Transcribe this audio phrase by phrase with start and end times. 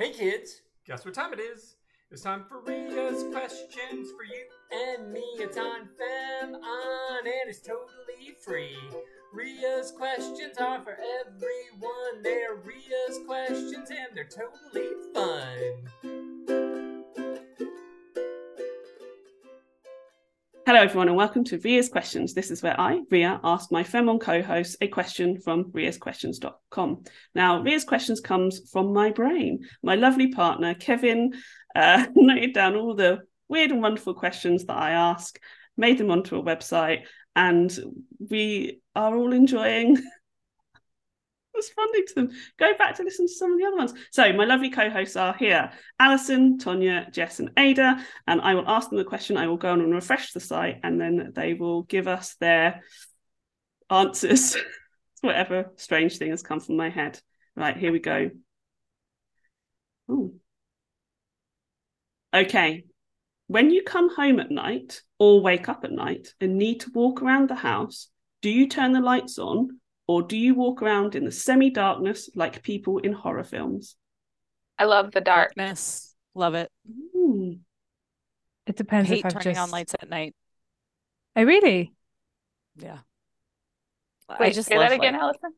[0.00, 1.76] Hey kids, guess what time it is?
[2.10, 5.20] It's time for Ria's questions for you and me.
[5.34, 8.78] It's on Fem on and it's totally free.
[9.34, 12.22] Ria's questions are for everyone.
[12.22, 16.09] They're Ria's questions and they're totally fun.
[20.70, 22.32] Hello, everyone, and welcome to Ria's Questions.
[22.32, 27.02] This is where I, Ria, ask my Femon co host a question from riasquestions.com.
[27.34, 29.66] Now, Ria's Questions comes from my brain.
[29.82, 31.32] My lovely partner, Kevin,
[31.74, 35.40] uh, noted down all the weird and wonderful questions that I ask,
[35.76, 37.00] made them onto a website,
[37.34, 37.76] and
[38.30, 39.96] we are all enjoying
[41.60, 42.30] responding to them.
[42.58, 43.94] Go back to listen to some of the other ones.
[44.10, 48.04] So my lovely co-hosts are here: Alison, Tonya, Jess, and Ada.
[48.26, 49.36] And I will ask them the question.
[49.36, 52.82] I will go on and refresh the site, and then they will give us their
[53.90, 54.56] answers.
[55.20, 57.20] Whatever strange thing has come from my head.
[57.56, 58.30] Right, here we go.
[60.10, 60.34] Ooh.
[62.32, 62.84] Okay.
[63.48, 67.20] When you come home at night or wake up at night and need to walk
[67.20, 68.08] around the house,
[68.42, 69.79] do you turn the lights on
[70.10, 73.94] or do you walk around in the semi darkness like people in horror films?
[74.76, 75.20] I love the.
[75.20, 76.16] Darkness.
[76.34, 76.68] Love it.
[77.14, 77.60] Ooh.
[78.66, 79.60] It depends hate if I've turning just...
[79.60, 80.34] on lights at night.
[81.36, 81.94] I really?
[82.74, 82.98] Yeah.
[84.28, 85.52] Wait, I just say that again, like- Allison.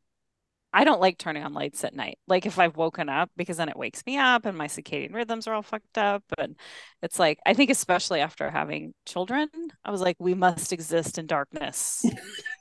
[0.74, 2.18] I don't like turning on lights at night.
[2.26, 5.46] Like if I've woken up because then it wakes me up and my circadian rhythms
[5.46, 6.24] are all fucked up.
[6.36, 6.56] And
[7.02, 9.48] it's like, I think especially after having children,
[9.84, 12.04] I was like, we must exist in darkness.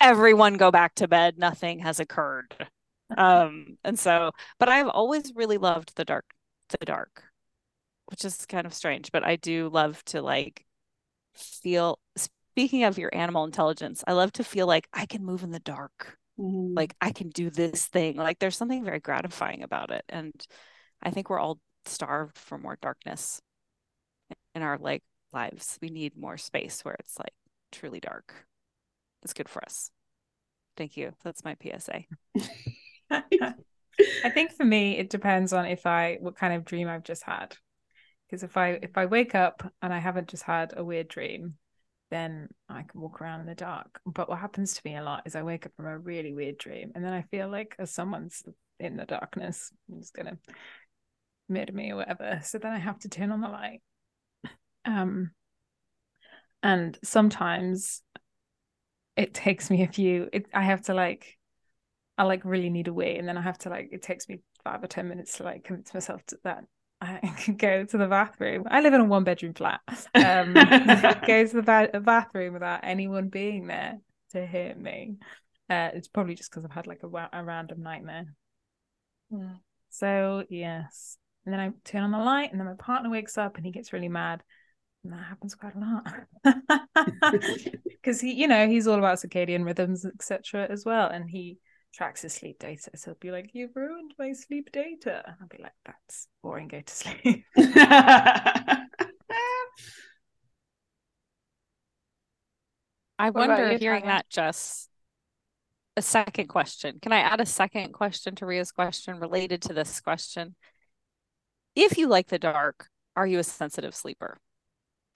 [0.00, 1.38] Everyone go back to bed.
[1.38, 2.54] Nothing has occurred.
[3.16, 6.24] Um, and so, but I've always really loved the dark,
[6.70, 7.22] the dark,
[8.06, 10.66] which is kind of strange, but I do love to like
[11.36, 15.52] feel, speaking of your animal intelligence, I love to feel like I can move in
[15.52, 16.76] the dark Mm.
[16.76, 18.16] like I can do this thing.
[18.16, 20.04] Like there's something very gratifying about it.
[20.08, 20.34] And
[21.02, 23.40] I think we're all starved for more darkness
[24.54, 25.02] in our like
[25.32, 25.78] lives.
[25.80, 27.32] We need more space where it's like
[27.72, 28.34] truly dark.
[29.22, 29.90] It's good for us.
[30.76, 31.12] Thank you.
[31.24, 32.04] That's my PSA.
[33.10, 37.22] I think for me, it depends on if I what kind of dream I've just
[37.22, 37.56] had.
[38.26, 41.54] Because if I if I wake up and I haven't just had a weird dream,
[42.10, 44.00] then I can walk around in the dark.
[44.04, 46.58] But what happens to me a lot is I wake up from a really weird
[46.58, 48.42] dream, and then I feel like as someone's
[48.78, 50.36] in the darkness, who's gonna
[51.48, 52.40] murder me or whatever.
[52.42, 53.80] So then I have to turn on the light.
[54.84, 55.30] Um,
[56.62, 58.02] and sometimes
[59.16, 60.28] it takes me a few.
[60.32, 61.38] It, I have to like
[62.18, 64.40] I like really need a wee, and then I have to like it takes me
[64.64, 66.64] five or ten minutes to like convince myself to, that
[67.00, 68.64] I can go to the bathroom.
[68.70, 69.80] I live in a one bedroom flat.
[70.14, 70.54] Um,
[71.26, 73.98] go to the ba- bathroom without anyone being there
[74.32, 75.16] to hear me.
[75.68, 78.26] Uh, it's probably just because I've had like a, a random nightmare.
[79.90, 83.56] So yes, and then I turn on the light, and then my partner wakes up
[83.56, 84.42] and he gets really mad.
[85.04, 86.04] And that happens quite a lot
[88.06, 90.68] because he, you know, he's all about circadian rhythms, etc.
[90.70, 91.58] as well, and he
[91.92, 92.90] tracks his sleep data.
[92.94, 96.68] So he'll be like, "You've ruined my sleep data," and I'll be like, "That's boring.
[96.68, 97.44] Go to sleep."
[103.18, 104.06] I What wonder, you, hearing Tanya?
[104.06, 104.88] that, just
[105.96, 106.98] a second question.
[107.02, 110.54] Can I add a second question to Ria's question related to this question?
[111.74, 114.38] If you like the dark, are you a sensitive sleeper?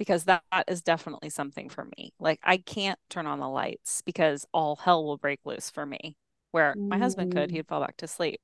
[0.00, 2.12] Because that, that is definitely something for me.
[2.20, 6.16] Like I can't turn on the lights because all hell will break loose for me.
[6.52, 7.52] Where my husband could, Mm.
[7.52, 8.40] he'd fall back to sleep.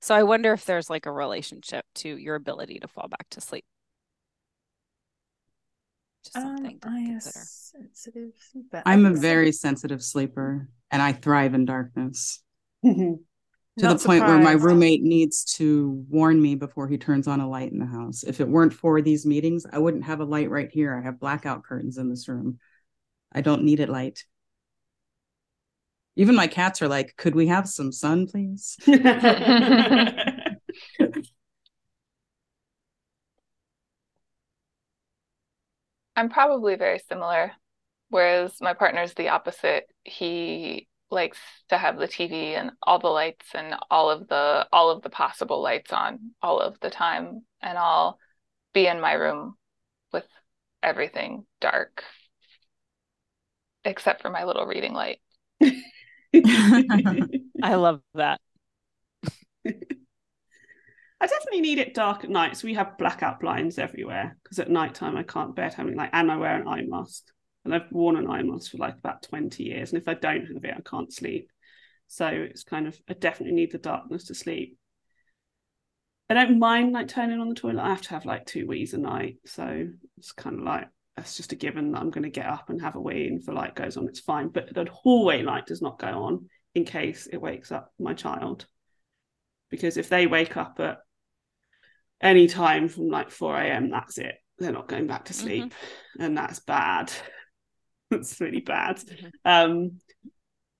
[0.00, 3.40] So I wonder if there's like a relationship to your ability to fall back to
[3.40, 3.64] sleep.
[6.24, 7.48] Just something to Um, I a consider.
[7.48, 8.82] sensitive sleeper.
[8.86, 12.42] I I'm a very sensitive sleeper and I thrive in darkness
[13.80, 17.40] to Not the point where my roommate needs to warn me before he turns on
[17.40, 18.22] a light in the house.
[18.22, 20.94] If it weren't for these meetings, I wouldn't have a light right here.
[20.94, 22.58] I have blackout curtains in this room.
[23.32, 24.24] I don't need it light.
[26.16, 28.76] Even my cats are like, could we have some sun, please?
[36.16, 37.52] I'm probably very similar,
[38.10, 39.84] whereas my partner's the opposite.
[40.04, 44.90] He likes to have the TV and all the lights and all of the all
[44.90, 48.18] of the possible lights on all of the time, and I'll
[48.72, 49.56] be in my room
[50.12, 50.26] with
[50.82, 52.04] everything dark,
[53.84, 55.20] except for my little reading light.
[57.62, 58.40] I love that.
[61.22, 62.56] I definitely need it dark at night.
[62.56, 66.10] So we have blackout blinds everywhere because at night time I can't bear having like,
[66.12, 67.24] and I wear an eye mask.
[67.64, 69.92] And I've worn an eye mask for like about 20 years.
[69.92, 71.50] And if I don't have it, I can't sleep.
[72.08, 74.78] So it's kind of, I definitely need the darkness to sleep.
[76.30, 77.82] I don't mind like turning on the toilet.
[77.82, 80.86] I have to have like two wees a night, so it's kind of like
[81.16, 83.40] that's just a given that I'm going to get up and have a wee, and
[83.40, 84.46] if the light goes on, it's fine.
[84.46, 88.66] But the hallway light does not go on in case it wakes up my child,
[89.70, 90.98] because if they wake up at
[92.20, 94.36] any time from like 4 a.m., that's it.
[94.56, 96.22] They're not going back to sleep, mm-hmm.
[96.22, 97.12] and that's bad.
[98.16, 98.96] that's really bad.
[98.96, 99.28] Mm-hmm.
[99.44, 100.00] Um,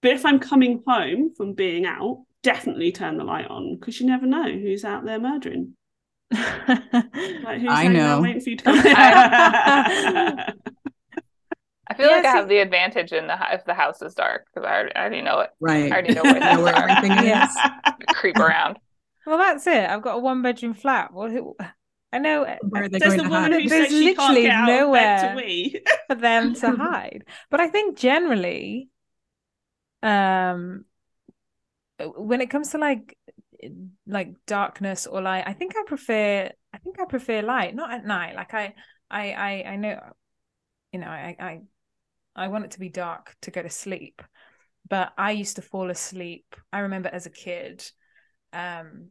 [0.03, 4.07] but if I'm coming home from being out, definitely turn the light on because you
[4.07, 5.75] never know who's out there murdering.
[6.33, 8.21] like, I know.
[8.23, 8.79] Waiting for you to come.
[11.91, 14.47] I feel yeah, like I have the advantage in the if the house is dark
[14.47, 15.51] because I, I, already know it.
[15.59, 15.91] Right.
[15.91, 17.49] I already know where, know where everything is.
[18.11, 18.79] Creep around.
[19.27, 19.91] Well, that's it.
[19.91, 21.13] I've got a one bedroom flat.
[21.13, 21.57] Well,
[22.13, 23.69] I know where they're going the to hide.
[23.69, 25.37] There's literally nowhere
[26.09, 27.25] for them to hide.
[27.51, 28.89] But I think generally,
[30.03, 30.85] um,
[32.17, 33.17] when it comes to like
[34.07, 36.51] like darkness or light, I think I prefer.
[36.73, 38.35] I think I prefer light, not at night.
[38.35, 38.75] Like I,
[39.11, 40.01] I, I, I know,
[40.93, 41.61] you know, I, I,
[42.37, 44.23] I want it to be dark to go to sleep.
[44.89, 46.55] But I used to fall asleep.
[46.73, 47.85] I remember as a kid,
[48.53, 49.09] um,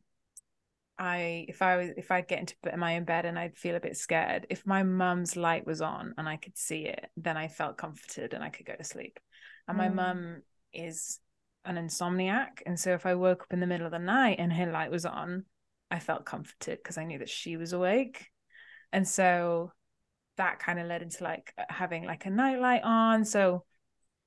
[0.99, 3.79] I if I was if I'd get into my own bed and I'd feel a
[3.79, 7.47] bit scared, if my mum's light was on and I could see it, then I
[7.47, 9.19] felt comforted and I could go to sleep.
[9.67, 9.79] And mm.
[9.79, 10.41] my mum
[10.73, 11.19] is
[11.65, 14.51] an insomniac, and so if I woke up in the middle of the night and
[14.51, 15.45] her light was on,
[15.89, 18.27] I felt comforted because I knew that she was awake.
[18.91, 19.71] And so
[20.37, 23.25] that kind of led into like having like a nightlight on.
[23.25, 23.63] So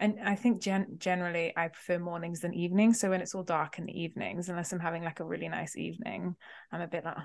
[0.02, 2.98] and I think gen- generally I prefer mornings than evenings.
[2.98, 5.76] So when it's all dark in the evenings, unless I'm having like a really nice
[5.76, 6.34] evening,
[6.72, 7.18] I'm a bit like.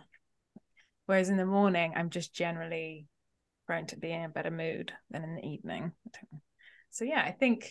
[1.07, 3.07] Whereas in the morning, I'm just generally
[3.65, 5.93] prone to be in a better mood than in the evening.
[6.91, 7.67] So yeah, I think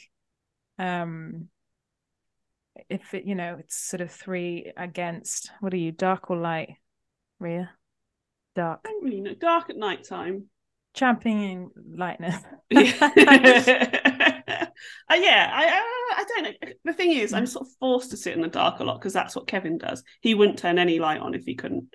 [0.79, 1.49] um
[2.88, 6.75] if it you know it's sort of three against what are you dark or light
[7.38, 7.70] Ria
[8.55, 9.35] dark I really know.
[9.35, 10.47] dark at night time
[10.94, 12.37] championing lightness
[14.48, 14.66] uh,
[15.14, 16.72] yeah, I, I, I don't know.
[16.84, 19.12] The thing is, I'm sort of forced to sit in the dark a lot because
[19.12, 20.04] that's what Kevin does.
[20.20, 21.94] He wouldn't turn any light on if he couldn't,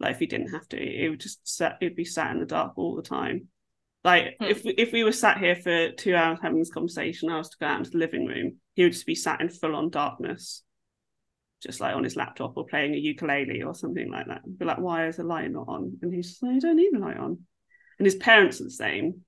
[0.00, 0.76] like if he didn't have to.
[0.76, 1.78] It would just set.
[1.80, 3.48] It'd be sat in the dark all the time.
[4.02, 4.46] Like hmm.
[4.46, 7.56] if if we were sat here for two hours having this conversation, I was to
[7.60, 8.56] go out into the living room.
[8.74, 10.64] He would just be sat in full on darkness,
[11.62, 14.42] just like on his laptop or playing a ukulele or something like that.
[14.44, 15.98] I'd be like, why is the light not on?
[16.02, 17.38] And he's like, I don't need the light on.
[18.00, 19.20] And his parents are the same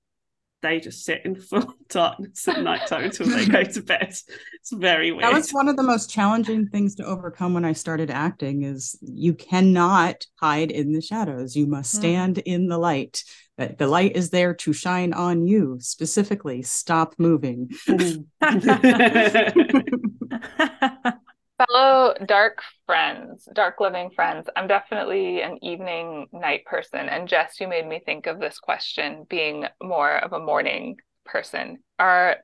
[0.61, 4.09] they just sit in full darkness at night time until they go to bed.
[4.09, 5.23] It's very weird.
[5.23, 8.97] That was one of the most challenging things to overcome when I started acting is
[9.01, 11.55] you cannot hide in the shadows.
[11.55, 11.99] You must hmm.
[11.99, 13.23] stand in the light.
[13.57, 16.61] The light is there to shine on you specifically.
[16.61, 17.71] Stop moving.
[21.57, 27.09] fellow dark friends, dark living friends, I'm definitely an evening night person.
[27.09, 31.79] And Jess, you made me think of this question being more of a morning person.
[31.99, 32.37] Are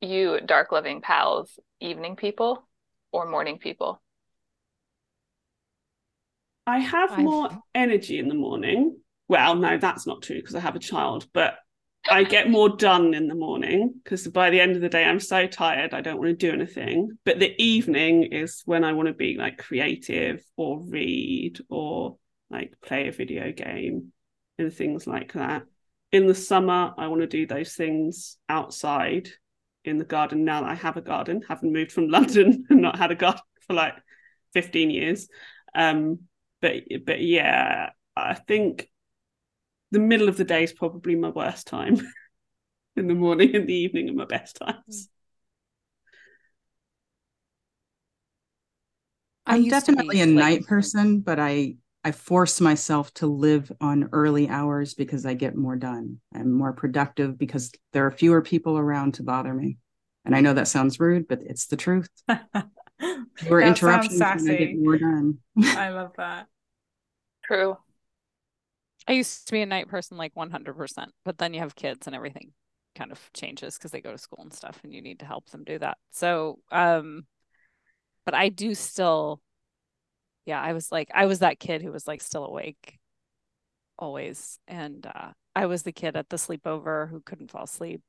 [0.00, 2.68] you dark living pals evening people
[3.12, 4.02] or morning people?
[6.66, 7.18] I have I've...
[7.18, 8.98] more energy in the morning.
[9.28, 11.54] Well, no, that's not true because I have a child, but
[12.10, 15.20] I get more done in the morning because by the end of the day, I'm
[15.20, 17.16] so tired, I don't want to do anything.
[17.24, 22.18] But the evening is when I want to be like creative or read or
[22.50, 24.12] like play a video game
[24.58, 25.62] and things like that.
[26.12, 29.30] In the summer, I want to do those things outside
[29.84, 32.98] in the garden now that I have a garden, having moved from London and not
[32.98, 33.94] had a garden for like
[34.52, 35.28] 15 years.
[35.74, 36.20] Um,
[36.60, 38.88] but but yeah, I think
[39.94, 42.00] the middle of the day is probably my worst time.
[42.96, 44.78] in the morning and the evening are my best times.
[44.88, 45.08] Mm.
[49.46, 54.94] I'm definitely a night person, but I I force myself to live on early hours
[54.94, 56.18] because I get more done.
[56.34, 59.78] I'm more productive because there are fewer people around to bother me.
[60.26, 62.08] And I know that sounds rude, but it's the truth.
[63.36, 65.38] fewer interruptions and I get more done.
[65.58, 66.46] I love that.
[67.44, 67.76] True.
[69.06, 72.16] I used to be a night person like 100%, but then you have kids and
[72.16, 72.52] everything
[72.94, 75.50] kind of changes because they go to school and stuff and you need to help
[75.50, 75.98] them do that.
[76.10, 77.26] So, um,
[78.24, 79.40] but I do still,
[80.46, 82.98] yeah, I was like, I was that kid who was like still awake
[83.98, 84.58] always.
[84.68, 88.02] And uh, I was the kid at the sleepover who couldn't fall asleep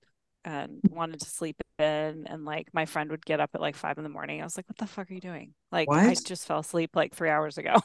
[0.43, 4.03] and wanted to sleep and like my friend would get up at like five in
[4.03, 4.41] the morning.
[4.41, 5.53] I was like, what the fuck are you doing?
[5.71, 5.99] Like what?
[5.99, 7.75] I just fell asleep like three hours ago.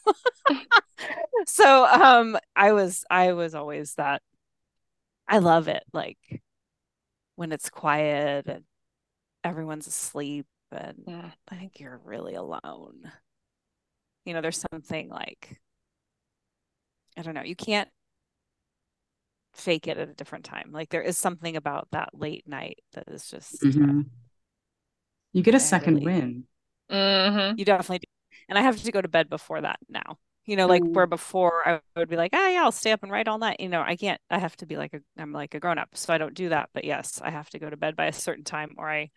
[1.46, 4.22] so um I was I was always that
[5.28, 6.42] I love it like
[7.36, 8.64] when it's quiet and
[9.44, 11.30] everyone's asleep and yeah.
[11.50, 13.10] I think you're really alone.
[14.24, 15.60] You know, there's something like
[17.16, 17.42] I don't know.
[17.42, 17.88] You can't
[19.60, 20.70] fake it at a different time.
[20.72, 24.06] Like there is something about that late night that is just uh, Mhm.
[25.32, 26.44] You get a second really- win.
[26.90, 28.06] hmm you definitely do.
[28.48, 30.18] And I have to go to bed before that now.
[30.46, 30.90] You know, like Ooh.
[30.90, 33.60] where before I would be like, ah, yeah, I'll stay up and write all night.
[33.60, 34.20] You know, I can't.
[34.30, 36.48] I have to be like a, I'm like a grown up, so I don't do
[36.48, 36.70] that.
[36.74, 39.10] But yes, I have to go to bed by a certain time, or I,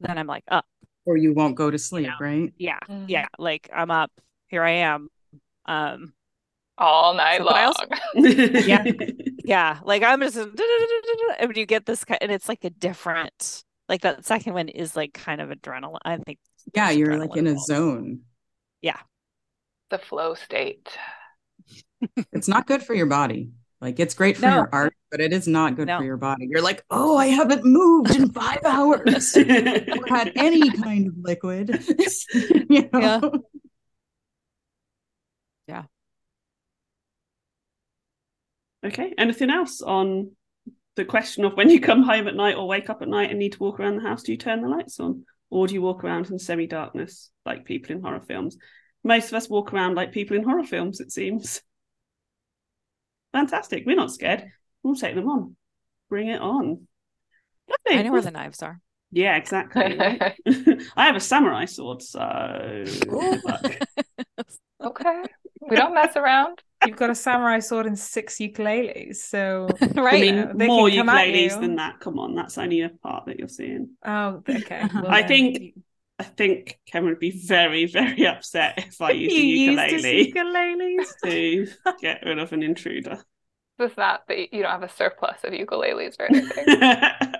[0.00, 0.66] then I'm like up.
[1.06, 2.14] Or you won't go to sleep, know.
[2.20, 2.52] right?
[2.58, 3.06] Yeah, Mhm.
[3.08, 4.10] yeah, like I'm up.
[4.48, 5.08] Here I am.
[5.64, 6.12] Um,
[6.76, 7.56] All night So, long.
[7.56, 7.86] also-
[8.66, 8.84] Yeah.
[9.44, 14.00] yeah, like I'm just, and you get this, ki- and it's like a different, like
[14.02, 15.98] that second one is like kind of adrenaline.
[16.04, 16.38] I think.
[16.74, 18.20] Yeah, you're like in a zone
[18.80, 18.98] yeah
[19.90, 20.88] the flow state.
[22.32, 23.50] It's not good for your body.
[23.80, 24.54] Like it's great for No.
[24.56, 25.98] your art, but it is not good No.
[25.98, 26.46] for your body.
[26.50, 29.34] You're like, oh, I haven't moved in five hours.
[29.36, 31.84] Never had any kind of liquid.
[32.34, 33.00] you know?
[33.00, 33.20] Yeah.
[38.84, 39.14] Okay.
[39.16, 40.32] Anything else on
[40.96, 43.38] the question of when you come home at night or wake up at night and
[43.38, 44.22] need to walk around the house?
[44.22, 47.96] Do you turn the lights on, or do you walk around in semi-darkness like people
[47.96, 48.56] in horror films?
[49.02, 51.00] Most of us walk around like people in horror films.
[51.00, 51.62] It seems.
[53.32, 53.84] Fantastic.
[53.86, 54.44] We're not scared.
[54.82, 55.56] We'll take them on.
[56.08, 56.86] Bring it on.
[57.68, 57.98] Lovely.
[57.98, 58.80] I know where the knives are.
[59.10, 59.96] Yeah, exactly.
[59.96, 60.34] right?
[60.96, 62.84] I have a samurai sword, so.
[64.84, 65.22] Okay.
[65.62, 66.62] We don't mess around.
[66.86, 70.14] You've got a samurai sword and six ukuleles, so right.
[70.14, 72.00] I mean, know, they more can come ukuleles than that.
[72.00, 73.90] Come on, that's only a part that you're seeing.
[74.04, 74.88] oh, okay.
[74.94, 75.74] well I then think
[76.18, 80.96] I think Kevin would be very, very upset if I used a you used ukulele
[80.96, 81.66] his ukuleles.
[81.84, 83.18] to get rid of an intruder.
[83.78, 87.34] It's not that you don't have a surplus of ukuleles or anything.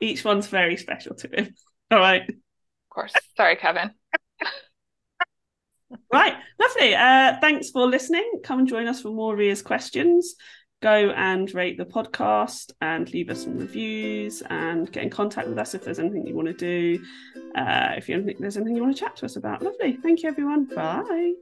[0.00, 1.54] Each one's very special to him.
[1.90, 2.22] All right.
[2.26, 2.34] Of
[2.88, 3.12] course.
[3.36, 3.90] Sorry, Kevin.
[6.12, 6.94] Right, lovely.
[6.94, 8.40] Uh, thanks for listening.
[8.44, 10.36] Come and join us for more Ria's questions.
[10.82, 15.58] Go and rate the podcast and leave us some reviews and get in contact with
[15.58, 17.04] us if there's anything you want to do.
[17.54, 19.62] Uh, if you think there's anything you want to chat to us about.
[19.62, 19.98] Lovely.
[20.02, 20.64] Thank you, everyone.
[20.64, 21.34] Bye.